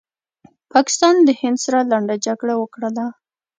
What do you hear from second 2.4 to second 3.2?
وکړله